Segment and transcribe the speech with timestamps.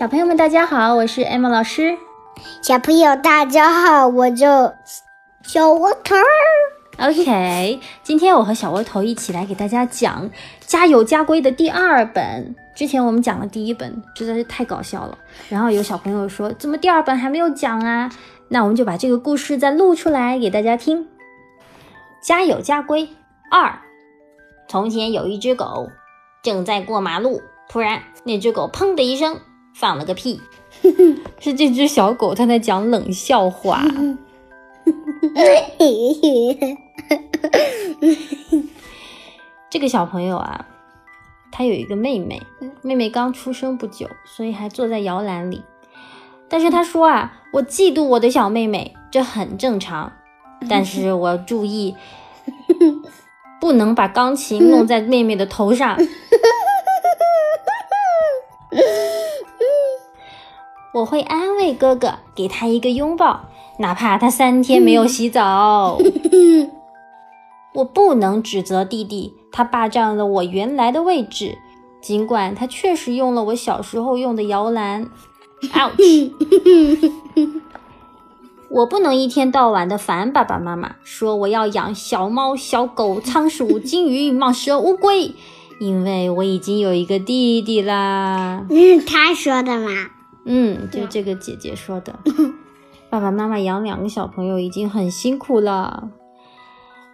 [0.00, 1.98] 小朋友们，大家好，我是 Emma 老师。
[2.62, 4.72] 小朋友，大家好，我叫
[5.42, 6.14] 小窝头。
[6.98, 12.54] OK，今天我和小窝头一起来给大家讲《家有家规》的第二本。
[12.76, 15.18] 之前我们讲了第一本，实在是太搞笑了。
[15.48, 18.08] 然后有小朋友说，怎么第二本还没有讲啊？
[18.50, 21.02] 那我们就把这个故事再录出来给大家听。
[22.22, 23.02] 《家有家规》
[23.50, 23.80] 二，
[24.68, 25.90] 从前有一只狗，
[26.40, 29.40] 正在过马路，突然那只狗砰的一声
[29.78, 30.40] 放了个屁，
[31.38, 33.84] 是这只小狗它在讲冷笑话。
[39.70, 40.66] 这个小朋友啊，
[41.52, 42.42] 他有一个妹妹，
[42.82, 45.62] 妹妹刚出生不久，所以还坐在摇篮里。
[46.48, 50.12] 但是他说啊，我嫉妒我的小妹妹，这很正常。
[50.68, 51.94] 但是我要注意，
[53.60, 55.96] 不能把钢琴弄在妹妹的头上。
[60.94, 63.44] 我会安慰哥哥，给他一个拥抱，
[63.78, 65.98] 哪怕他三天没有洗澡。
[67.74, 71.58] 我不能指责弟弟，他霸占了我原来的位置，
[72.00, 75.06] 尽管他确实用了我小时候用的摇篮。
[75.74, 76.32] Ouch！
[78.70, 85.34] 我不能一天到晚的烦爸爸妈妈，说我要养小猫、小狗、仓鼠、金鱼、蟒蛇、乌龟，
[85.80, 88.64] 因为我已经有一个弟弟啦。
[88.70, 90.10] 嗯，他说的嘛。
[90.48, 92.18] 嗯，就这个姐姐说的。
[93.10, 96.10] 爸爸妈妈养两个小朋友已经很辛苦了。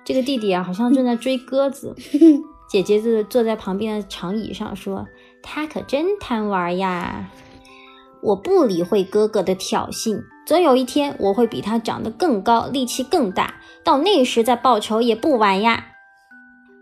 [0.04, 1.94] 这个弟弟啊，好像正在追鸽子。
[2.70, 5.06] 姐姐就坐在旁边的长椅上说
[5.42, 7.30] ：“他可真贪玩呀！”
[8.22, 15.88] 我不理会哥哥的挑衅，总有一天我会比他长得更高，力气更大，到那时再报仇也不晚呀。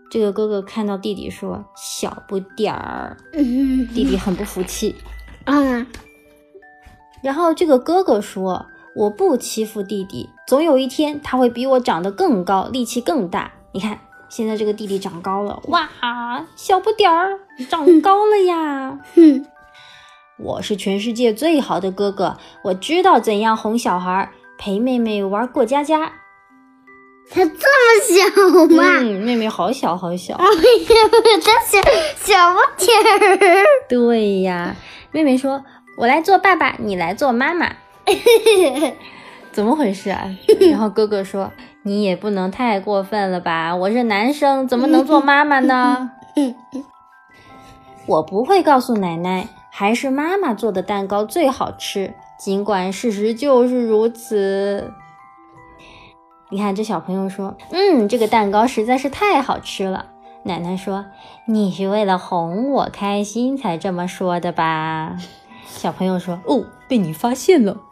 [0.09, 3.17] 这个哥哥看到弟弟说：“小不点儿。
[3.33, 4.95] ”弟弟很不服气。
[5.45, 5.85] 嗯，
[7.23, 13.51] 然后这个哥哥说：“我不欺负弟弟，总有一天他会比我长得更高，力气更大。
[13.71, 13.97] 你看，
[14.29, 15.89] 现在这个弟弟长高了，哇，
[16.55, 17.39] 小不点儿
[17.69, 18.99] 长高了呀！
[19.15, 19.45] 哼，
[20.37, 26.13] 我是全世界最好的哥哥，我知道怎样哄小孩，陪妹妹玩过家家。
[27.31, 27.55] 他这么
[28.03, 28.83] 小吗？
[28.99, 30.35] 嗯，妹妹好小好小。
[30.35, 30.49] 哎呀
[31.41, 31.81] 他小
[32.17, 33.65] 小不点儿。
[33.87, 34.75] 对呀，
[35.11, 35.63] 妹妹说
[35.95, 37.71] ：“我来做爸爸，你来做妈妈。
[39.51, 40.35] ”怎么回事啊？
[40.71, 41.51] 然后哥哥说
[41.83, 43.75] ：“你也不能太过分了吧？
[43.75, 46.09] 我是男生，怎么能做妈妈呢？”
[48.07, 54.91] 我不会告诉奶奶，还是妈妈做的蛋糕最好吃，尽管事实就是如此。
[56.49, 60.07] 你看这小朋友说：“嗯，这个蛋糕实在是太好吃了。”
[60.45, 61.05] 奶奶说
[61.47, 65.15] ：“你是为了哄我开心才这么说的吧？”
[65.77, 67.77] 小朋友说：“哦，被你发现了。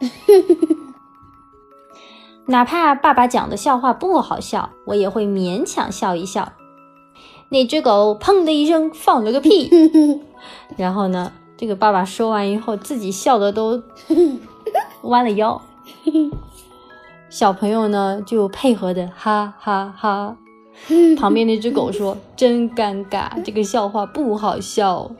[2.46, 6.52] 哪怕爸爸讲的笑话不好笑，我也会勉强笑一笑。
[7.50, 9.70] 那只狗砰的一声放了个屁，
[10.76, 13.82] 然后呢，这个爸爸说完以后，自己笑的都
[15.02, 15.60] 弯了腰。
[17.28, 20.36] 小朋友呢就配合的哈哈哈。
[21.18, 25.10] 旁边那只狗说：“真尴尬，这个笑话不好笑。”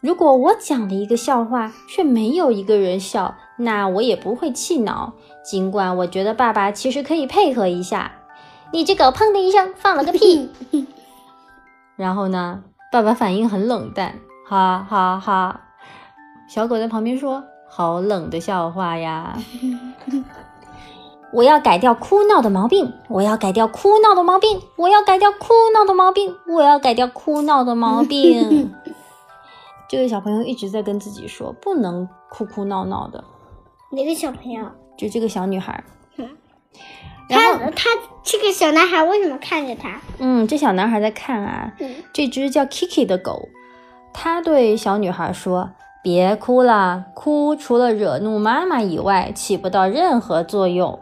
[0.00, 5.12] 如果我讲了一个笑话，却没有一个人笑，那我也不会气恼。
[5.44, 8.12] 尽管我觉得爸爸其实可以配合一下。
[8.72, 10.48] 你这狗砰的一声放了个屁，
[11.96, 12.62] 然后呢，
[12.92, 15.60] 爸爸反应很冷淡，哈哈哈。
[16.48, 19.36] 小狗在旁边说：“好冷的笑话呀！”
[21.32, 28.72] 我要改掉哭闹的毛病，我要改掉哭闹的毛病，我要改掉哭闹的毛病，我要改掉哭闹的毛病。
[29.90, 33.24] 这个小朋友一直在跟自己说，不能哭哭闹闹的。
[33.90, 34.64] 哪个小朋友？
[34.96, 35.82] 就这个小女孩。
[37.28, 37.88] 他他
[38.22, 40.00] 这个小男孩为什么看着他？
[40.20, 41.72] 嗯，这小男孩在看啊。
[42.12, 43.48] 这只叫 Kiki 的狗，
[44.12, 45.70] 他对小女孩说
[46.04, 51.00] ：“别哭了，哭除了惹怒妈妈以外，起不到任何作用。”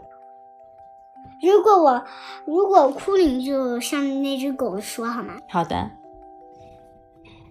[1.43, 2.03] 如果我
[2.47, 5.35] 如果哭，你就向那只狗说好吗？
[5.47, 5.91] 好的。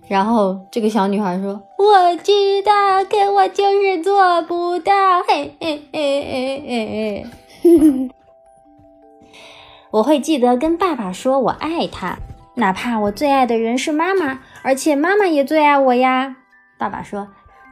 [0.08, 2.32] 然后这个小女孩说：“我知
[2.64, 7.26] 道，可我就是做不到。”嘿嘿嘿嘿嘿
[7.62, 8.10] 嘿。
[9.93, 12.19] 我会记得跟爸爸说我爱他，
[12.55, 16.37] 哪怕我最爱的人是妈妈，而且妈妈也最爱我呀。
[16.78, 17.28] 爸爸说：“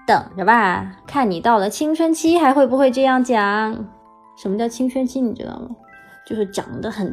[0.07, 3.87] 等着吧，看你到了青春期还会不会这样讲。”
[4.37, 5.21] 什么叫青春期？
[5.21, 5.69] 你知道吗？
[6.27, 7.07] 就是长得很，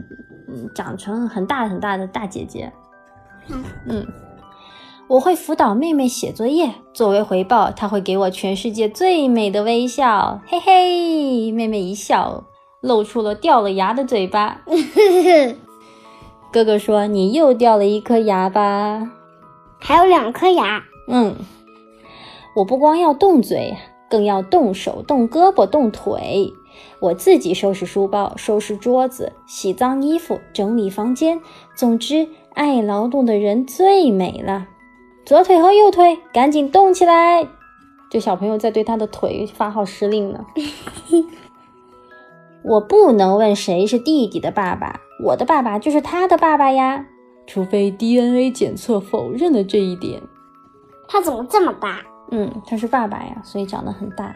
[0.49, 2.71] 嗯，长成很大很大的大姐姐。
[3.87, 4.05] 嗯，
[5.09, 10.39] 我会辅导妹妹写作业，作为回报，她会给我全世界最美的微笑。
[10.47, 12.45] 嘿嘿，妹妹一笑，
[12.79, 14.61] 露出了掉了牙的嘴巴。
[16.51, 19.11] 哥哥说：“你又掉了一颗牙吧？
[19.79, 21.35] 还有两颗牙。”嗯，
[22.55, 23.75] 我不光要动嘴，
[24.09, 26.53] 更要动手、动胳膊、动腿。
[26.99, 31.41] 我自己收拾书包、收拾桌子、洗脏衣服、整理房间。
[31.75, 34.67] 总之，爱劳动的人最美了。
[35.25, 37.47] 左腿和右腿，赶紧动起来！
[38.09, 40.45] 这小朋友在对他的腿发号施令呢。
[42.63, 47.05] 我不能问谁是弟弟的爸爸，我的爸爸就是他的爸爸呀，
[47.47, 50.21] 除非 DNA 检测否认了这一点。
[51.07, 52.01] 他怎么这么大？
[52.31, 54.35] 嗯，他是爸爸呀，所以长得很大。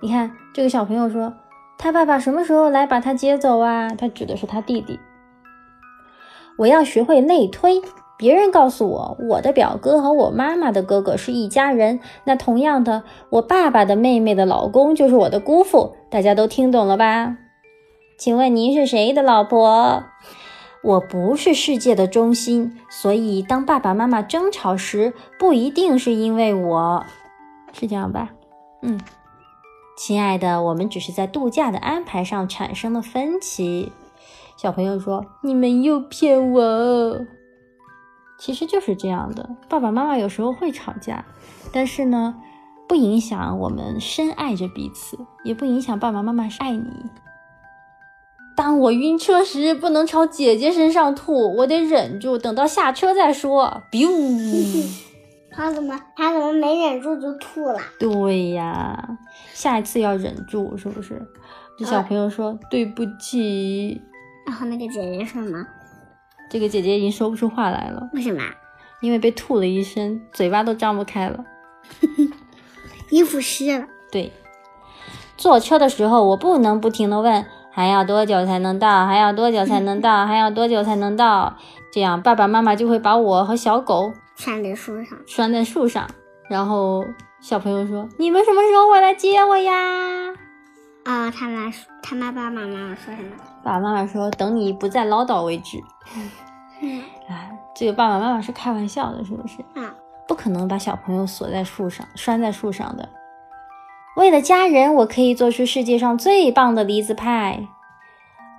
[0.00, 1.32] 你看这个小朋友说，
[1.76, 3.88] 他爸爸什么时候来把他接走啊？
[3.90, 5.00] 他指的是他弟弟。
[6.56, 7.82] 我要学会内推。
[8.22, 11.98] 别人告诉我，我的表哥和我妈妈的哥哥是一家人。
[12.22, 15.96] 那同样的，我爸爸的妹妹的老公就是我的姑父。
[16.08, 17.36] 大家都听懂了吧？
[18.16, 20.04] 请问您是谁的老婆？
[20.84, 27.04] 我不是世界的中心，所以当爸爸妈妈争吵时，不一定是因为我，
[27.72, 28.30] 是这样吧？
[28.82, 29.00] 嗯，
[29.96, 33.90] 亲爱的，我们只是在度假的安排上产生了分歧。
[34.56, 37.26] 小朋友说：“你们又骗我。”
[38.44, 41.24] 其实就是这样的，爸爸妈妈有时候会吵架，
[41.72, 42.34] 但是呢，
[42.88, 46.90] 不影响我们深爱着彼此，也不影响爸爸妈妈爱你。
[48.56, 53.80] 当我晕车时，不能朝姐姐身上吐，我得忍住，等到下车再说。
[53.92, 54.10] biu，
[55.52, 57.78] 他怎么他怎么没忍住就吐了？
[58.00, 59.18] 对呀，
[59.54, 61.24] 下一次要忍住，是不是？
[61.78, 64.02] 这小朋友说对不起。
[64.48, 65.64] 然后那个姐姐说什么？
[66.52, 68.42] 这个姐姐已经说不出话来了，为什么？
[69.00, 71.42] 因为被吐了一身，嘴巴都张不开了，
[73.08, 73.86] 衣服湿了。
[74.10, 74.30] 对，
[75.38, 79.06] 坐车的时候我不能不停的问，还要多久才能到？
[79.06, 80.26] 还要多久才能到？
[80.28, 81.56] 还要多久才能到？
[81.90, 86.06] 这样爸爸妈妈就会把我和小狗拴在树上，拴在树上。
[86.50, 87.02] 然后
[87.40, 90.34] 小朋友说：“你们什么时候回来接我呀？”
[91.04, 91.72] 啊，他妈，
[92.02, 93.36] 他妈爸爸妈妈说什么？
[93.62, 95.78] 爸爸妈妈说：“等你不再唠叨为止。
[97.28, 99.58] ”啊，这个爸爸妈妈是开玩笑的，是不是？
[99.74, 99.94] 啊，
[100.28, 103.08] 不可能把小朋友锁在树上，拴在树上的。
[104.16, 107.66] 为了家人，我可以做出世界上最棒的梨子派。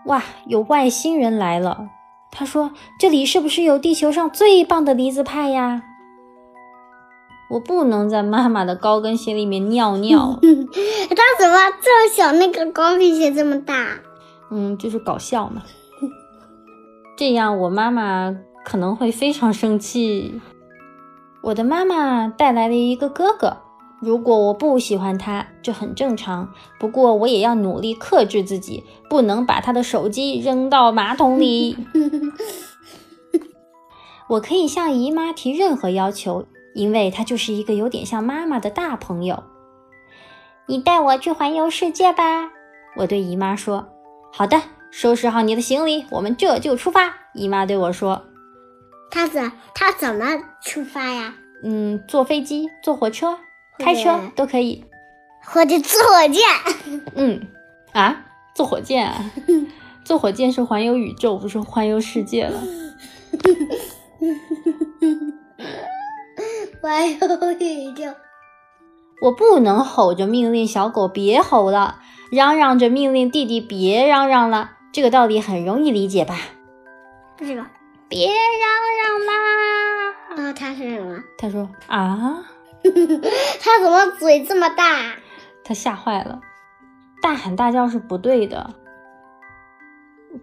[0.06, 1.90] 哇，有外星人来了！
[2.30, 5.84] 他说：“这里是不是有地球上最棒的梨子派呀？”
[7.50, 10.40] 我不能在妈妈的高跟鞋里面尿 尿。
[10.42, 12.32] 他怎么这么小？
[12.34, 14.00] 那个高跟鞋这么大？
[14.50, 15.64] 嗯，就是搞笑嘛。
[17.16, 18.36] 这样我妈妈
[18.66, 20.42] 可能会非常生气。
[21.42, 23.58] 我的妈妈带来了一个哥哥，
[24.02, 26.54] 如果我不喜欢他，这很正常。
[26.80, 31.78] 不过我也要努力克制自己，不能把他的手机扔到马桶里。
[34.30, 39.44] 我可以向姨妈提任何要求，因为她就是一个有点像妈妈的大朋友。
[40.66, 42.50] 你带我去环游世界吧，
[42.98, 43.88] 我对姨妈说。
[44.32, 44.62] 好的。
[44.96, 47.16] 收拾好你的行李，我们这就出发。
[47.34, 48.26] 姨妈对我说
[49.10, 51.34] ：“他怎他怎么出发呀？
[51.64, 53.40] 嗯，坐飞机、坐火车、
[53.80, 54.86] 开车都可以，
[55.44, 56.44] 或者坐火箭。
[57.16, 57.48] 嗯，
[57.92, 59.32] 啊，坐火箭啊？
[60.06, 62.62] 坐火箭是环游宇宙，不是环游世界了。
[66.84, 68.14] 环游宇宙，
[69.22, 76.36] 我不能吼着命令小狗别吼了，嚷嚷着命令弟弟别嚷嚷了。”这个道理很容易理解吧？
[77.38, 77.66] 这个，
[78.10, 78.36] 别嚷
[79.00, 80.44] 嚷啦！
[80.50, 81.24] 啊，他是什么？
[81.38, 82.44] 他说啊，
[82.84, 85.16] 他怎么嘴这么大？
[85.64, 86.42] 他吓坏了。
[87.22, 88.70] 大喊大叫是不对的。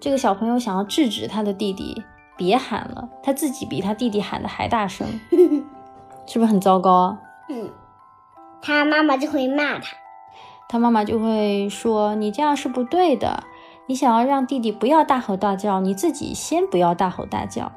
[0.00, 2.02] 这个小朋友想要制止他的弟弟
[2.38, 5.06] 别喊了，他自己比他弟弟喊的还大声，
[6.32, 7.18] 是不是很糟糕？
[7.48, 7.68] 嗯，
[8.62, 9.96] 他妈妈就会骂他，
[10.68, 13.42] 他妈妈就会说：“你这样是不对的。”
[13.88, 17.72] 你想要让弟弟不要大吼大叫，你自己先不要大吼大叫，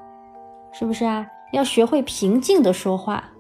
[0.71, 1.25] 是不是啊？
[1.51, 3.31] 要学会平静的说话。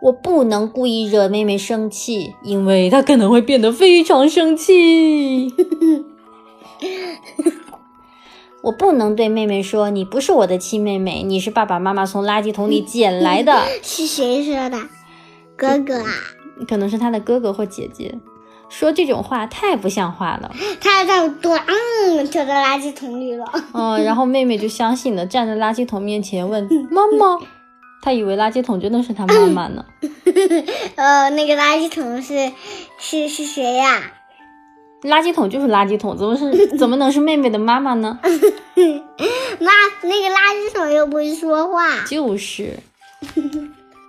[0.00, 5.50] 我不能故意惹妹妹生气，因为她可能会变得非常生气。
[8.62, 13.64] 我不能对妹妹说：“你不是我的亲妹妹，你是爸爸妈妈从垃圾桶里捡来的。
[13.82, 14.78] ”是谁说的？
[15.56, 16.12] 哥哥啊？
[16.68, 18.14] 可能是他的哥哥或姐姐。
[18.68, 20.50] 说这种话太不像话了。
[20.80, 23.44] 他这样多，嗯，跳到垃圾桶里了。
[23.74, 27.44] 嗯，然后妹妹就相信了，站在垃圾桶面前问妈妈
[28.00, 29.84] ：“他以为垃圾桶真的是他妈妈呢。
[30.94, 32.52] 呃，那个垃圾桶是
[32.98, 34.12] 是是谁呀？
[35.02, 38.18] 垃圾桶就是垃圾桶，怎么是 怎么能是妹妹的妈妈呢？
[39.58, 39.70] 那
[40.02, 42.04] 那个垃圾桶又不会说话。
[42.04, 42.78] 就是。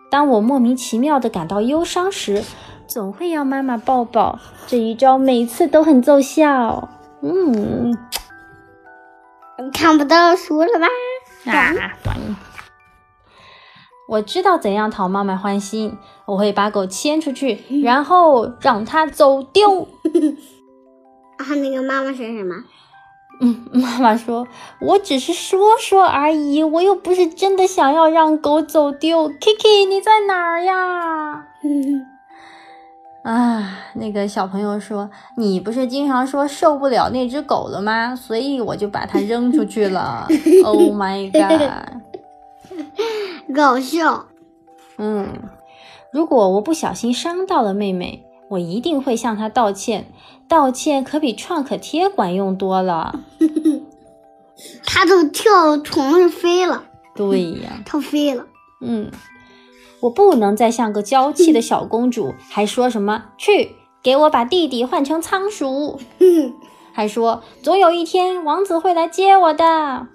[0.10, 2.44] 当我莫名其妙的感到忧伤时，
[2.88, 4.38] 总会要妈妈抱抱。
[4.68, 6.90] 这一招每次都很奏效。
[7.22, 7.98] 嗯，
[9.74, 10.88] 看不到书了吧？
[11.52, 11.74] 啊，
[14.08, 15.98] 我知道怎样讨妈妈欢心。
[16.26, 19.88] 我会把狗牵出去， 然后让它走丢。
[21.38, 22.56] 然后那个妈妈说什么？
[23.42, 24.48] 嗯，妈妈说
[24.80, 29.28] ：“我只是说说而已，我又不是真的想要让狗走丢。
[29.32, 31.48] ”Kiki，你在哪儿呀？
[33.24, 38.16] 啊，那个小朋友说：“你不是经常说受不了那只狗了吗？
[38.16, 40.28] 所以我就把它扔出去了。
[40.64, 42.04] ”Oh my god，
[43.56, 44.28] 搞笑。
[44.98, 45.28] 嗯，
[46.12, 48.24] 如果我不小心伤到了妹妹。
[48.50, 50.12] 我一定会向他道歉，
[50.48, 53.22] 道歉可比创可贴管用多了。
[54.86, 56.84] 他都跳虫上飞了，
[57.16, 58.46] 对呀， 跳飞了。
[58.82, 59.10] 嗯，
[60.02, 63.72] 我不能再像个娇气的小公主，还说什么去
[64.04, 66.00] 给我把弟弟换成仓鼠，
[66.94, 70.08] 还说总有一天王子会来接我的。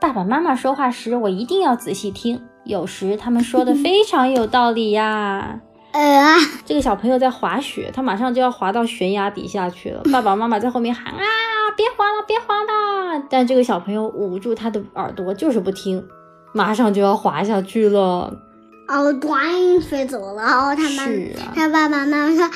[0.00, 5.60] 爸爸妈妈说话时，我一定要仔细听，有时他们说的非常有道理呀。
[5.92, 10.02] 呃，这个小朋友在滑雪，他马上就要滑到悬崖底下去了。
[10.12, 11.20] 爸爸妈妈在后面喊啊，
[11.76, 13.22] 别滑了，别滑了！
[13.30, 16.06] 但这个小朋友捂住他的耳朵，就是不听，
[16.52, 18.32] 马上就要滑下去了。
[18.86, 20.42] 哦，端飞走了。
[20.42, 21.06] 哦，他妈，
[21.54, 22.50] 他爸爸妈妈说，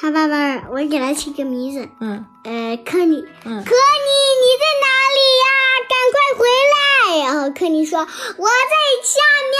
[0.00, 4.10] 他爸爸，我给他起个名字，嗯，呃，科尼，嗯，科尼，
[4.42, 5.46] 你在哪里呀？
[5.88, 7.18] 赶快回来！
[7.26, 8.74] 然后科尼说，我在
[9.04, 9.20] 下
[9.50, 9.51] 面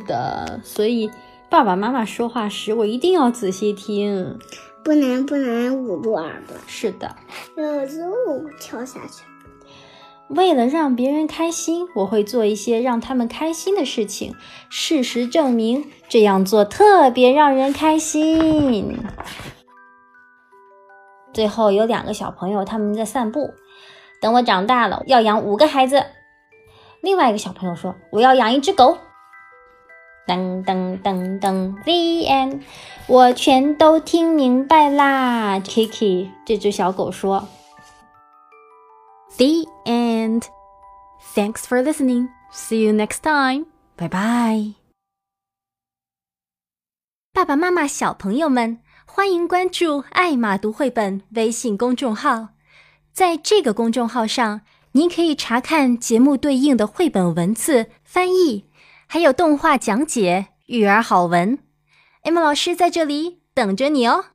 [0.00, 0.60] 的。
[0.64, 1.10] 所以
[1.48, 4.38] 爸爸妈妈说话时，我一定要仔细听，
[4.84, 6.56] 不能不能捂住耳朵。
[6.66, 7.14] 是的。
[7.56, 7.86] 然后
[8.60, 9.24] 跳下去。
[10.28, 14.36] 为了让别人开心，我会做一些让他们开心的事情。
[14.68, 18.96] 事实证明，这样做特别让人开心。
[21.32, 23.54] 最后有两个小朋友，他们在散步。
[24.20, 26.04] 等我长大了，要养五个孩子。
[27.02, 28.98] 另外一个小朋友说：“我要养一只狗。”
[30.30, 32.60] 噔噔噔噔，The end，
[33.08, 35.58] 我全都听明白啦。
[35.58, 37.48] Kiki 这只小狗说
[39.36, 40.44] ：“The end。
[41.34, 42.28] Thanks for listening.
[42.52, 43.66] See you next time.
[43.96, 44.74] Bye bye。”
[47.34, 48.78] 爸爸妈妈、小朋友们。
[49.12, 52.50] 欢迎关注“爱马读绘本”微信公众号，
[53.12, 54.60] 在这个公众号上，
[54.92, 58.66] 您可以查看节目对应的绘本文字翻译，
[59.12, 61.58] 还有动画讲解、育儿好文。
[62.22, 64.26] ，M 老师在这里等着你哦。